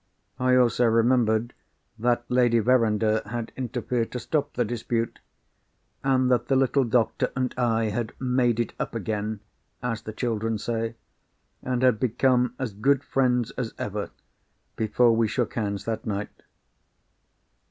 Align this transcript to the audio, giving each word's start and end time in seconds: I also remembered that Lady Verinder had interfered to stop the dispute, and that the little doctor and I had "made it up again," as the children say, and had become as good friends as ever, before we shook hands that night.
I 0.39 0.55
also 0.55 0.85
remembered 0.87 1.53
that 1.99 2.23
Lady 2.27 2.57
Verinder 2.57 3.21
had 3.27 3.51
interfered 3.55 4.11
to 4.13 4.19
stop 4.19 4.53
the 4.53 4.65
dispute, 4.65 5.19
and 6.03 6.31
that 6.31 6.47
the 6.47 6.55
little 6.55 6.85
doctor 6.85 7.31
and 7.35 7.53
I 7.55 7.89
had 7.91 8.13
"made 8.19 8.59
it 8.59 8.73
up 8.79 8.95
again," 8.95 9.41
as 9.83 10.01
the 10.01 10.11
children 10.11 10.57
say, 10.57 10.95
and 11.61 11.83
had 11.83 11.99
become 11.99 12.55
as 12.57 12.73
good 12.73 13.03
friends 13.03 13.51
as 13.59 13.75
ever, 13.77 14.09
before 14.75 15.15
we 15.15 15.27
shook 15.27 15.53
hands 15.53 15.85
that 15.85 16.03
night. 16.03 16.31